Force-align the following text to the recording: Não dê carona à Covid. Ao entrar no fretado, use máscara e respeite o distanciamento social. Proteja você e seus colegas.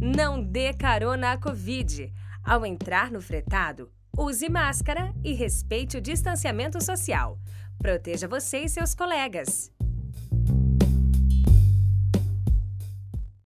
Não 0.00 0.40
dê 0.40 0.72
carona 0.72 1.32
à 1.32 1.36
Covid. 1.36 2.12
Ao 2.44 2.64
entrar 2.64 3.10
no 3.10 3.20
fretado, 3.20 3.90
use 4.16 4.48
máscara 4.48 5.12
e 5.24 5.32
respeite 5.32 5.96
o 5.96 6.00
distanciamento 6.00 6.80
social. 6.80 7.36
Proteja 7.78 8.28
você 8.28 8.60
e 8.60 8.68
seus 8.68 8.94
colegas. 8.94 9.72